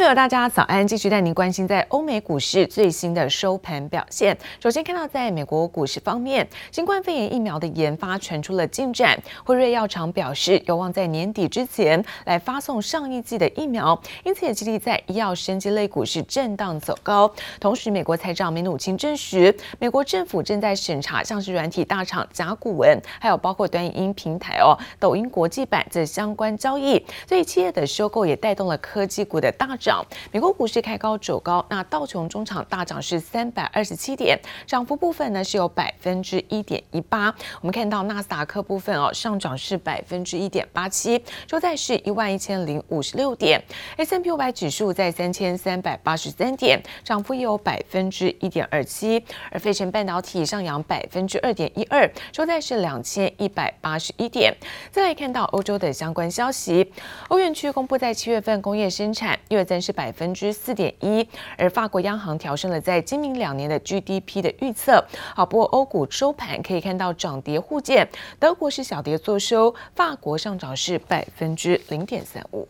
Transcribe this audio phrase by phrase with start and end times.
[0.00, 0.88] 朋友，大家早安！
[0.88, 4.34] 继续带您关心在欧美股市最新的收盘表现。
[4.58, 9.14] 首先看到，在美国股市方面，新冠肺炎疫苗的研发传出了进展。
[9.44, 17.30] 辉瑞药厂表示，有望在年底之前来发送上一剂的疫苗，因此也激励在医药生技类股市震荡走高。
[17.60, 27.04] 同时，美国财长梅努钦证实，美国政府正在审查像是软体大厂甲骨文，还有包括短影音平台哦，抖音国际版这相关交易。
[27.28, 29.89] 所以，企业的收购也带动了科技股的大涨，
[30.30, 37.34] 美国股市开高走高，那道琼中场大涨是三百二十七点，涨幅部分呢是有百分之一点一八。
[37.60, 43.62] 我们看到纳斯达克部分哦，上涨是百分之一点八七，收在是一万一千零五十六点。
[43.96, 49.24] S M P 五百指数在三千三百八十三点，涨幅也有百分之一点二七。
[49.50, 54.54] 而费城半导体上扬百分之二点一二，收在是两千一百八十一点。
[54.90, 56.92] 再来看到欧洲的相关消息，
[57.28, 61.26] 欧元区公布在七月份工业生产月增是百分之四点一，
[61.56, 65.04] 而法国央行调升了在今明两年的 GDP 的预测。
[65.34, 72.68] 好，不过欧股收盘可以看到涨跌互见，德国是小跌作收，法国上涨是百分之零点三五。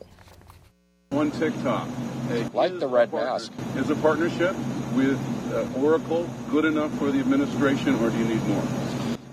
[1.10, 1.86] One TikTok,
[2.54, 4.54] like the red mask, is a partnership
[4.94, 5.18] with
[5.82, 8.62] Oracle good enough for the administration, or do you need more?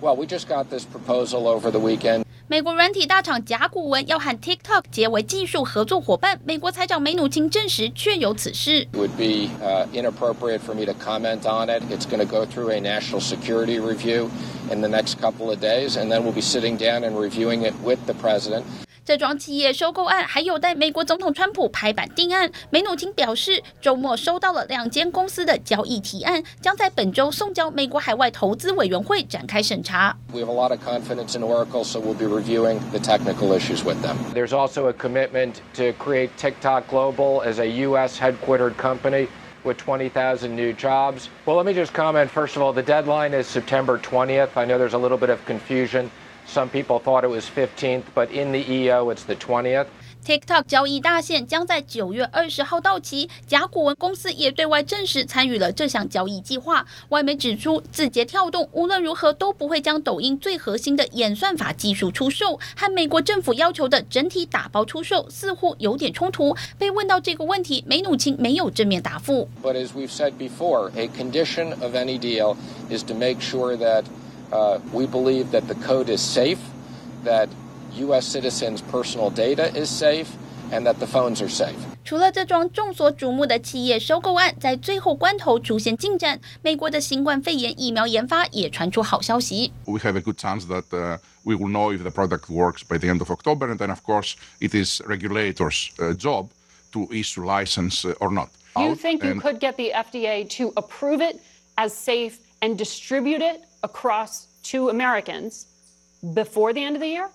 [0.02, 2.26] Well, we just got this proposal over the weekend.
[2.53, 8.87] 美国软体大厂甲骨文要和 TikTok 结为技术合作伙伴，美国财长梅努钦证实确有此事。
[8.93, 9.49] It would be
[9.95, 11.83] inappropriate for me to comment on it.
[11.91, 14.29] It's going to go through a national security review
[14.71, 17.73] in the next couple of days, and then we'll be sitting down and reviewing it
[17.83, 18.67] with the president.
[19.07, 22.51] 这桩企业收购案还有待美国总统川普拍板定案。
[22.71, 30.17] 梅努钦表示，周末收到了两间公司的交易提案，将在本周送交美国海外投资委员会展开审查。
[30.33, 34.01] We have a lot of confidence in Oracle, so we'll be reviewing the technical issues with
[34.03, 34.17] them.
[34.33, 38.21] There's also a commitment to create TikTok Global as a U.S.
[38.21, 39.27] headquartered company
[39.65, 41.29] with 20,000 new jobs.
[41.45, 42.31] Well, let me just comment.
[42.31, 44.57] First of all, the deadline is September 20th.
[44.57, 46.11] I know there's a little bit of confusion.
[46.48, 49.86] Some people thought it was 15th, but in the EO, it's the 20th.
[50.26, 53.30] TikTok 交易大限将在九月二十号到期。
[53.46, 56.86] 甲骨文公司也对外证实参与了这项交易计划。
[57.10, 66.56] 外媒指出，字节跳动无论如何都不会将抖音最核心的演算法技术出售，和美国政府要求的整体打包出售似乎有点冲突。
[66.78, 69.48] 被问到这个问题，梅努钦没有正面答复。
[69.64, 72.58] But as we've said before, a condition of any deal
[72.90, 74.04] is to make sure that
[74.51, 76.59] Uh, we believe that the code is safe,
[77.25, 77.49] that
[77.97, 78.27] U.S.
[78.27, 80.27] citizens' personal data is safe,
[80.71, 81.77] and that the phones are safe.
[82.05, 89.73] 除了这桩众所瞩目的企业收购案在最后关头出现进展，美国的新冠肺炎疫苗研发也传出好消息。
[89.87, 93.09] We have a good chance that uh, we will know if the product works by the
[93.09, 96.49] end of October, and then of course it is regulators' uh, job
[96.93, 98.49] to issue license or not.
[98.77, 101.41] You think you could get the FDA to approve it
[101.77, 105.66] as safe and distribute it Across to Americans
[106.22, 107.30] before the end of the year?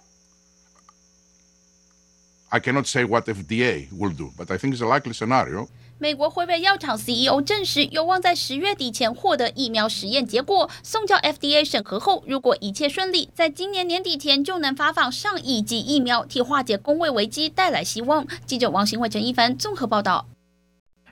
[2.51, 5.69] I cannot say what FDA will do, but I think it's a likely scenario.
[5.99, 18.27] 美国辉瑞药厂 CEO 证实，有望在十月底前获得疫苗实验结果，送交 FDA 审核后，如果一切顺利，在今年年底前就能发放上亿剂疫苗，替化解工位危机带来希望。
[18.45, 20.27] 记者王新伟、陈一凡综合报道。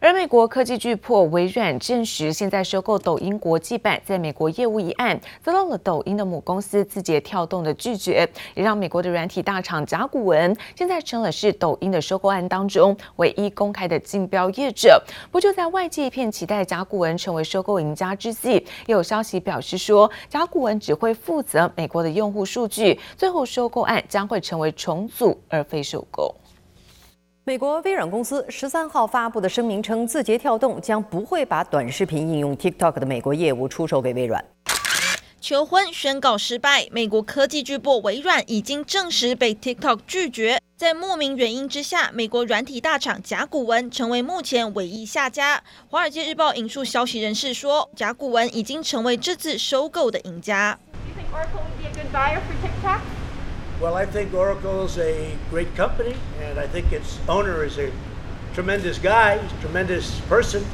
[0.03, 14.99] 而美国科技巨擘微软证实，现在收购抖音国际版在美国业务一案，遭到了抖音的母公司字节跳动的拒绝，也让美国的软体大厂甲骨文现在成了是抖音的收购案当中唯一公开的竞标业者。
[15.31, 18.53] 不就在外界一片期待甲骨文成为收购赢家之际，
[18.87, 26.35] 也有消息表示说，甲骨文只会负责美国的用户数据，最后收购案将会成为重组而非收购。
[27.45, 34.45] 美国微软公司十三号发布的声明称，字节跳动将不会把短视频应用 TikTok 的美国业务出售给微软。
[35.41, 40.61] 求婚宣告失败，美国科技巨擘微软已经证实被 TikTok 拒绝。
[40.77, 45.63] 在莫名原因之下，美国软体大厂甲骨文成为目前唯一下家。
[45.89, 50.79] 华尔街日报引述消息人士说，甲骨文已经成为这次收购的赢家。
[53.81, 57.91] Well, I think Oracle is a great company, and I think its owner is a
[58.53, 60.67] tremendous guy, tremendous person.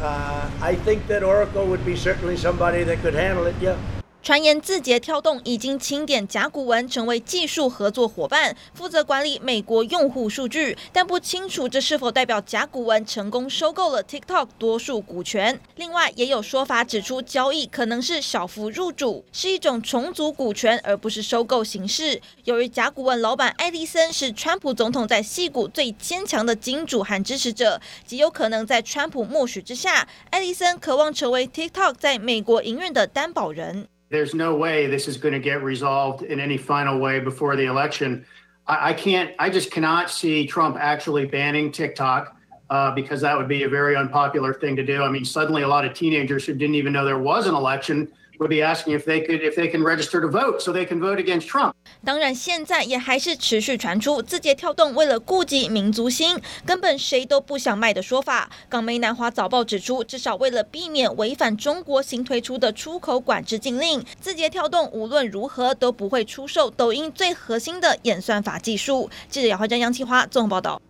[0.00, 3.56] Uh, I think that Oracle would be certainly somebody that could handle it.
[3.60, 3.76] Yeah.
[4.26, 15.60] 传言字节跳动已经清点甲骨文成为技术合作伙伴，负责管理美国用户数据，但不清楚这是否代表甲骨文成功收购了 TikTok 多数股权。
[15.76, 22.20] 另外，也有说法指出，交易可能是小幅入主，是一种重组股权，而不是收购形式。
[22.42, 33.86] 由于甲骨文老板艾利森是川普总统在矽谷最坚强的金主和支持者，极有可能在川普默许之下，艾利森渴望成为 TikTok 在美国营运的担保人。
[34.08, 38.24] There's no way this is going to get resolved in any final way before the election.
[38.66, 42.36] I, I can't, I just cannot see Trump actually banning TikTok
[42.70, 45.02] uh, because that would be a very unpopular thing to do.
[45.02, 48.10] I mean, suddenly a lot of teenagers who didn't even know there was an election
[48.38, 50.98] would be asking if they could if they can register to vote so they can
[50.98, 51.72] vote against Trump.
[52.04, 58.50] 当然，现在也还是持续传出字节跳动为了顾及民族心，根本谁都不想卖的说法。
[58.68, 69.10] 港媒南华早报指出，至少为了避免违反中国新推出的出口管制禁令，字节跳动无论如何都不会出售抖音最核心的演算法技术。
[69.28, 70.80] 记者姚慧珍、杨启华综合报道。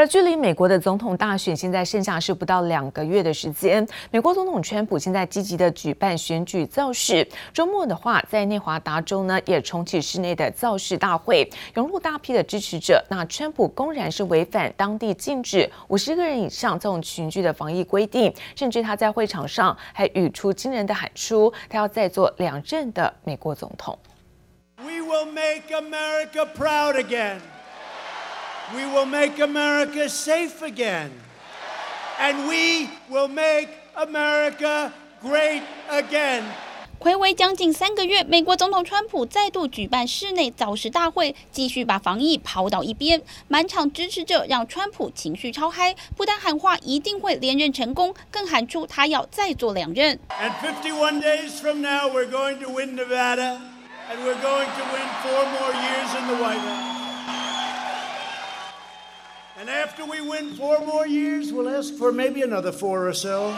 [0.00, 7.28] 而距离美国的总统大选现在剩下是不到两个月的时间，美国总统川普现在积极的举办选举造势。
[7.52, 13.04] 周末的话，在内华达州呢也重启室内的造势大会，涌入大批的支持者。
[13.10, 23.98] 那川普公然是违反当地禁止五十个人以上这种群聚的防疫规定，甚至他在会场上还语出惊人的喊出，他要再做两任的美国总统。
[24.78, 27.40] We will make America proud again.
[28.72, 31.10] We will make America safe again,
[32.20, 36.44] and we will make America great again.
[37.00, 43.20] 睽违将近三个月，美国总统川普再度举办室内造势大会，继续把防疫抛到一边。
[43.48, 50.16] 满场支持者让川普情绪超嗨，不但喊话一定会连任成功，更喊出他要再做两任。
[50.28, 53.58] And 51 days from now, we're going to win Nevada,
[54.08, 56.89] and we're going to win four more years in the White House.
[59.60, 63.52] And after we win four more years, we'll ask for maybe another four or so.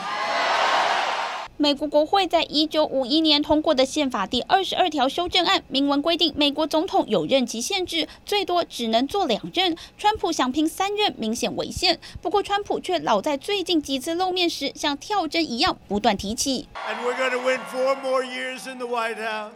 [1.57, 9.77] 美国国会在一九五一年通过的宪法第二十二条修正案，明文规定美国总统有任期限制，最多只能做两任。
[9.97, 12.01] 川普想拼三任，明显违宪。
[12.21, 16.67] 不过川普却老在最近几次露面时，像跳针一样不断提起。
[16.75, 19.53] And we're going to win four more years in the White House.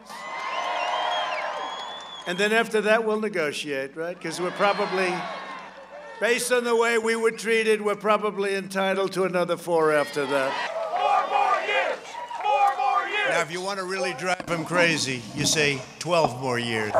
[2.28, 4.14] And then after that, we'll negotiate, right?
[4.14, 5.12] Because we're probably
[6.18, 10.50] Based on the way we were treated, we're probably entitled to another four after that.
[10.96, 11.98] Four more years!
[12.42, 13.28] Four more years!
[13.28, 16.92] Now, if you want to really drive them crazy, you say 12 more years.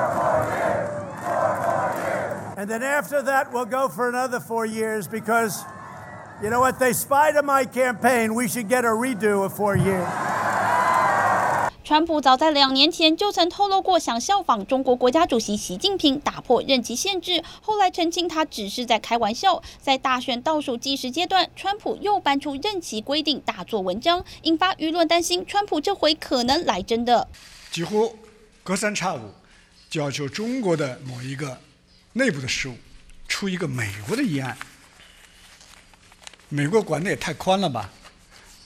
[2.59, 5.63] And then after that, we'll go for another four years because,
[6.43, 8.35] you know what, they spied on my campaign.
[8.35, 10.07] We should get a redo of four years.
[11.87, 19.63] 川普早在两年前就曾透露过想效仿中国国家主席习近平打破任期限制，后来澄清他只是在开玩笑。
[19.81, 27.29] 在大选倒数计时阶段，川普又搬出任期规定大做文章，引发舆论担心川普这回可能来真的。
[27.71, 28.17] 几乎
[28.65, 29.33] 隔三差五
[29.89, 31.57] 就要求中国的某一个
[32.15, 32.75] 内部的事务
[33.29, 34.59] 出一个美国的议案，
[36.49, 37.89] 美国管的也太宽了吧？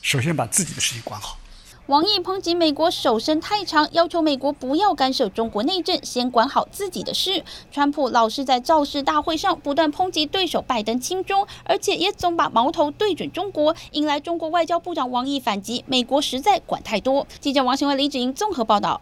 [0.01, 1.39] 首先把自己的事情管好。
[1.87, 7.43] 王毅抨击美国手伸太长，要求美国不要干涉中国内政，先管好自己的事。
[7.73, 17.27] 川普老是在造势大会上不断抨击对手拜登亲中，而且也总把矛头对准中国，引来中国外交部长王毅反击：美国实在管太多。
[17.41, 19.01] 记者王新伟、李芷莹综合报道。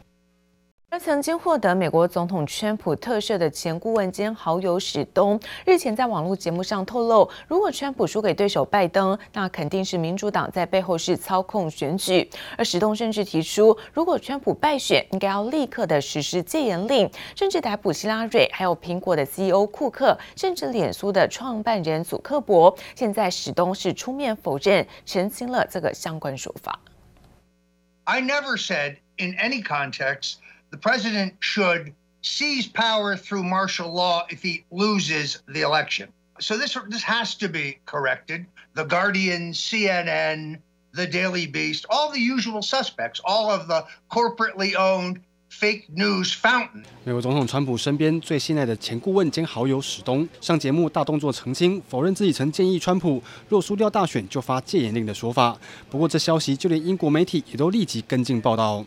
[0.90, 12.30] 而曾经获得美国总统川普特赦的前顾问兼好友史东，日前在网络节目上透露，如果川普输给对手拜登，那肯定是民主党在背后是操控选举。
[12.57, 22.75] 而史东甚至提出，如果川普败选，应该要立刻的实施戒严令，甚至逮捕希拉蕊，还有苹果的 CEO 库克，甚至脸书的创办人祖克伯。
[22.95, 26.80] 现在史东是出面否认，澄清了这个相关说法。
[28.04, 30.37] I never said in any context.
[30.72, 36.10] The president should seize power through martial law if he loses the election.
[36.39, 38.45] So this this has to be corrected.
[38.74, 40.57] The Guardian, CNN,
[40.95, 45.19] The Daily Beast, all the usual suspects, all of the corporately owned
[45.50, 46.83] fake news fountain.
[47.03, 55.55] 美国总统川普身边最信赖的前顾问兼好友史东上节目大动作澄清，否认自己曾建议川普若输掉大选就发戒严令的说法。
[55.91, 58.83] 不过这消息就连英国媒体也都立即跟进报道。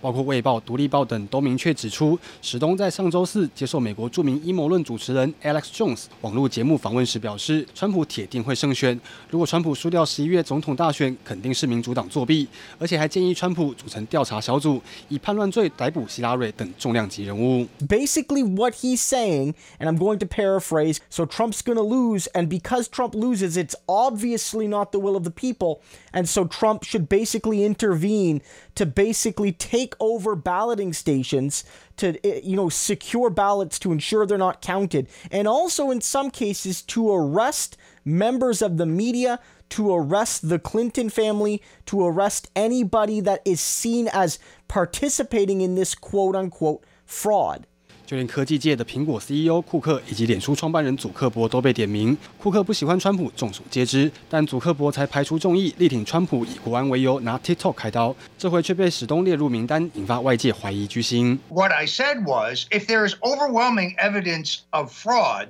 [0.00, 9.00] 包括《卫报》、《独立报》等都明确指出，史东在上周四接受美国着名阴谋论主持人 Alex Jones 网络节目访问时表示，川普铁定会胜选。
[9.30, 12.46] 如果川普输掉十一月总统大选，肯定是民主党作弊，
[12.78, 17.66] 而且还建议川普组成调查小组，以叛乱罪逮捕希拉蕊等重量级人物。
[17.88, 22.86] Basically, what he's saying, and I'm going to paraphrase, so Trump's going to lose, and because
[22.88, 25.80] Trump loses, it's obviously not the will of the people,
[26.12, 28.40] and so Trump should basically intervene
[28.75, 31.63] to basically take over balloting stations
[31.97, 36.31] to eh, you know secure ballots to ensure they're not counted and also in some
[36.31, 43.21] cases to arrest members of the media to arrest the Clinton family to arrest anybody
[43.21, 47.67] that is seen as participating in this quote unquote fraud
[48.11, 52.17] 就连科技界的苹果 CEO 库克以及脸书创办人祖克伯都被点名。
[52.37, 61.39] 库克不喜欢川普，众所皆知，但祖克伯才排除众议，力挺川普，以国安为由拿 TikTok 开刀，这回却被史东列入名单，引发外界怀疑居心。
[61.47, 65.47] What I said was, if there is overwhelming evidence of fraud,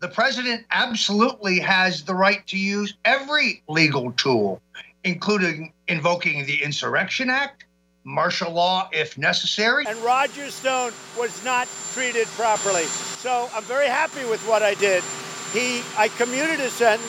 [0.00, 4.58] the president absolutely has the right to use every legal tool,
[5.02, 7.64] including invoking the Insurrection Act.
[8.04, 9.84] Martial law if necessary.
[9.86, 12.84] And Roger Stone was not treated properly.
[13.22, 15.02] So I'm very happy with what I did.
[15.52, 17.00] He, I commuted a sentence.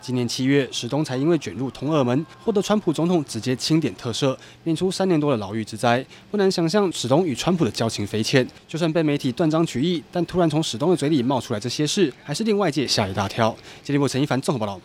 [0.00, 6.04] 今年七月，史东才因为卷入同俄门，获得川普总统直接钦点特赦，免除三年多的牢狱之灾。
[6.28, 8.44] 不难想象，史东与川普的交情匪浅。
[8.66, 13.56] 就算被媒体断章取义，但突然从史东的嘴里冒出来这些事，还是令外界吓一大跳。
[13.84, 14.80] 接力部陈一凡综合报道。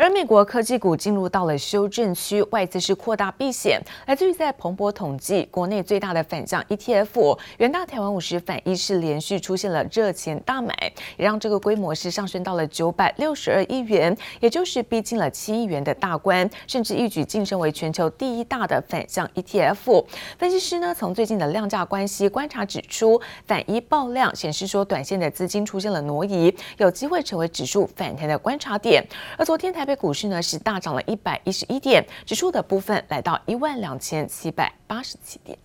[0.00, 3.78] 而美国科技股进入到了修正区，外资是扩大避险。
[4.06, 10.74] 来自于在彭博统计，国内最大的反向 ETF 元大台湾五十反一是连续出现了热钱大买，
[11.18, 20.06] 也让这个规模是上升到了九百六十二亿元，也就是逼近了七亿元的大关，甚至一举晋升为全球第一大的反向 ETF。
[20.38, 29.04] 分析师呢，从最近的量价关系观察指出，反一爆量显示说，短线的资金出现了挪移，有机会成为指数反弹的观察点。
[29.36, 35.58] 而昨天台北股市呢是大涨了一百一十一点，指数的部分来到一万两千七百八十七点。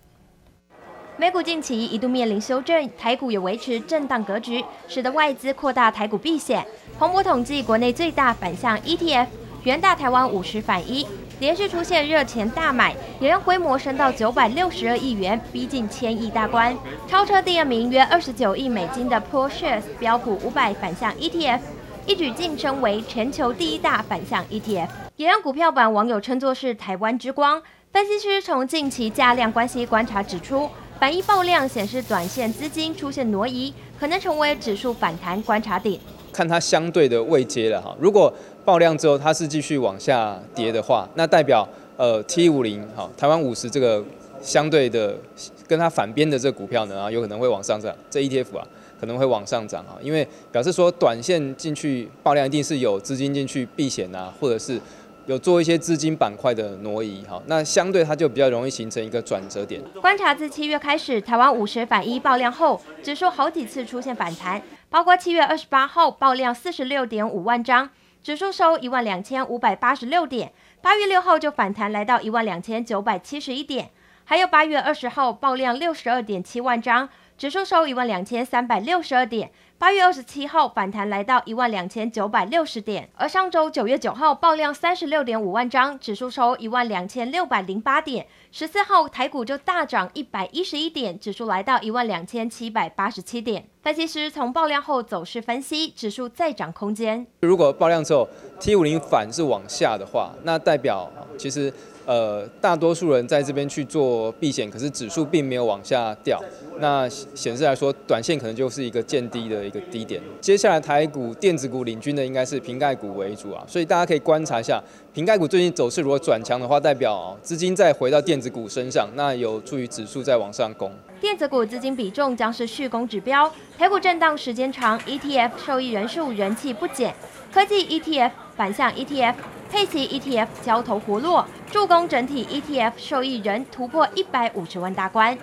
[1.16, 6.66] 美股近期一度面临修正，台股也维持震荡格局，使得外资扩大台股避险。
[6.98, 9.28] 彭博统计，国内最大反向 ETF
[9.62, 11.06] 元大台湾五十反一
[11.38, 21.60] 连续出现热钱大买，也让规模升到九百六十二亿元，逼近千亿大关，超车第二名约二十九亿美金的 ProShares 标普五百反向 ETF。
[22.06, 24.86] 一举晋升为全球第一大反向 ETF，
[25.16, 27.60] 也让股票版网友称作是台湾之光。
[27.92, 30.70] 分析师从近期价量关系观察指出，
[31.00, 35.98] 反一爆量显示短线资金出现挪移，可能成为指数反弹观察点。
[36.32, 38.32] 看它相对的位阶了哈，如果
[38.64, 44.04] 爆量之后它是继续往下跌的话，那代表呃 T 五零哈台湾五十这个
[44.40, 45.18] 相对的
[45.66, 48.66] 跟它反边的这个股票呢啊有可能会往上涨，这 ETF 啊。
[48.98, 54.80] 可能会往上涨啊，因为表示说短线进去爆量一定是有资金进去避险啊，或者是
[55.26, 59.82] 有做一些资金板块的挪移哈，那相对它就比较容易形成一个转折点。
[60.00, 67.90] 观察自七月开始，台湾五十反一爆量后，指数好几次出现反弹，包括七月二十八号爆量四十六点五万张，
[68.22, 73.90] 指数收一万两千五百八十六点，八月六号就反弹来到一万两千九百七十一点，
[74.24, 77.08] 还有八月二十号爆量六十二点七万张。
[77.38, 93.68] 指数收一万两千三百六十二点，八月二十七号反弹来到一万两千九百六十点，而上周九月九号爆量三十六点五万张，指数收一万两千六百零八点，十四号台股就大涨一百一十一点，指数来到一万两千七百八十七点。
[93.82, 97.26] 分析师从爆量后走势分析，指数再涨空间。
[97.40, 98.26] 如果爆量之后
[98.58, 101.70] T 五零反是往下的话，那代表其实。
[102.06, 106.40] 呃，大多数人在这边去做避险，可是指数并没有往下掉，
[106.78, 110.22] 那显示来说，短线可能就是一个见低的一个低点。
[110.40, 114.80] 接下来台股电子股领军的应该是苹概股为主啊，所以大家可以观察一下
[115.12, 120.92] 苹概股最近走势如果转强的话，代表资金再回到电子股身上，那有助于指数再往上攻。
[121.20, 127.12] 电子股资金比重将是续攻指标，台股震荡时间长，ETF 受益人数人气不减，
[127.52, 129.34] 科技 ETF、反向 ETF。
[129.70, 135.36] 佩奇 ETF 交投活络，助攻整体 ETF 受益人突破一百五十万大关。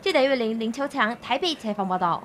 [0.00, 2.22] 记者岳林林秋强台北采访报道。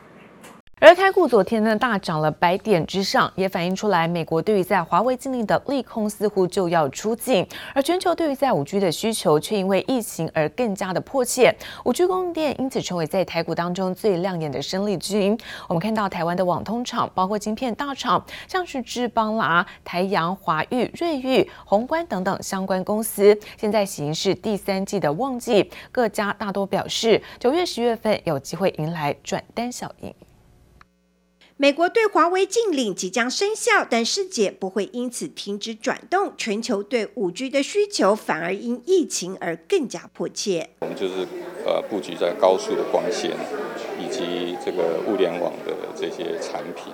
[0.79, 7.43] 而台股昨天呢大涨了百点之上，也反映出来美国对于在华为禁令的利空似乎就要出尽，
[7.73, 11.51] 而全球对于在五 G 的需求却因为疫情而更加的迫切，
[11.83, 15.35] 五 G 供应链因此成为在台股当中最亮眼的生力军。
[15.67, 30.13] 我们看到台湾的网通厂，包括晶片大厂，像是智邦啦、台阳、华裕、瑞昱、宏观等等相关公司，现在喜迎是第三季的旺季，各家大多表示九月、十月份有机会迎来转单效应。
[31.59, 40.69] 美国对华为禁令即将生效，但世界不会因此停止转动，全球对五 G 的需求反而因疫情而更加迫切。
[40.81, 41.25] 我们就是
[41.65, 43.31] 呃布局在高速的光纤
[43.99, 46.93] 以及这个物联网的这些产品，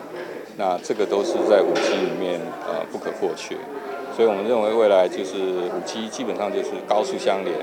[0.56, 3.58] 那这个都是在五 G 里面呃不可或缺，
[4.16, 5.40] 所以我们认为未来就是
[5.76, 7.54] 五 G 基本上就是高速相连。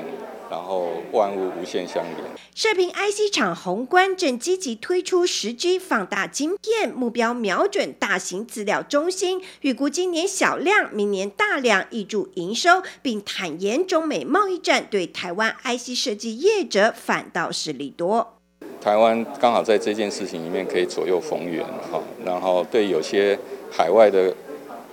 [0.50, 2.28] 然后万物无限相连。
[2.54, 18.36] 射频 IC 厂宏观正积极推出十 G 放大晶片，目标瞄准大型资料中心，预估今年小量，明年大量，挹注营收，并坦言中美贸易战对台湾 IC 设计业者反倒是利多。
[18.80, 23.38] 台湾刚好在这件事情里面可以左右逢源哈，然后对有些
[23.70, 24.34] 海外的。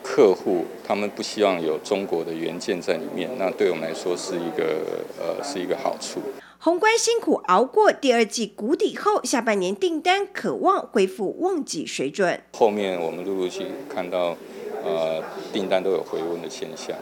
[0.09, 6.21] 客户他们不希望有中国的元件在里面，那对我们来说是一个呃是一个好处。
[6.59, 12.41] 宏观辛苦熬过第二季谷底后，下半年订单可望恢复旺季水准。
[12.53, 14.35] 后面我们陆陆续续看到
[14.83, 15.21] 呃
[15.51, 16.95] 订单都有回温的现象，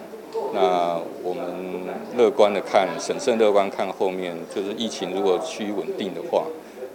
[0.53, 1.85] 那我们
[2.17, 6.43] 乐观的看，审慎乐观看后面，就是疫情如果趋于稳定的话，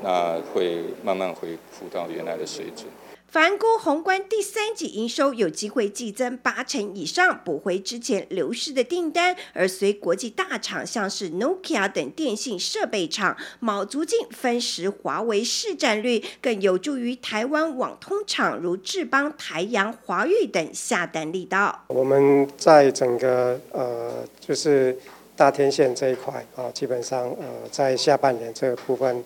[0.02, 2.87] 那会慢慢恢复到原来的水准。
[3.31, 9.37] 凡估宏观第三季营收有机会季增八成以上，补回之前流失的订单。
[9.53, 21.85] 而随国际大厂像是 Nokia 等电信设备厂卯足劲分食华为市占率，更有助于台湾网通厂如智邦、台阳、华裕等下单力道。
[21.87, 24.99] 我们在整个呃，就是
[25.37, 29.25] 大天线这一块啊，基本上呃，在下半年这个部分。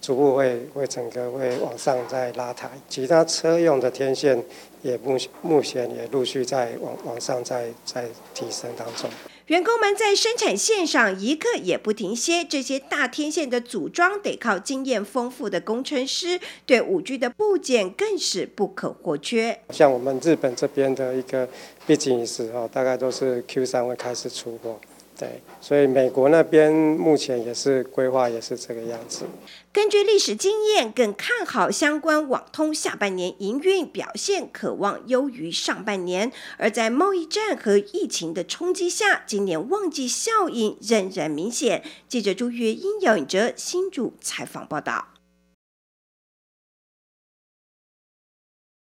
[0.00, 4.42] 逐步会会整个会往上再拉抬，其他车用的天线
[4.82, 9.08] 也目目前也陆续在往往上在在提升当中。
[9.46, 19.60] 员工们在生产线上一刻也不停歇，这些大天线的组装得靠经验丰富的工程师，对五 G 的部件更是不可或缺。
[19.70, 21.48] 像我们日本这边的一个
[21.88, 24.78] business 哦，大概都是 Q 三会开始出货。
[25.20, 29.26] 对，所以美国那边目前也是规划，也是这个样子。
[29.70, 36.32] 根据历史经验，更看好相关网通下半年营运表现，可望优于上半年。
[36.56, 41.82] 而在贸易战和疫情的冲击下，今年旺季效应仍然明显。
[42.08, 45.08] 记者朱月英、姚颖哲新竹采访报道。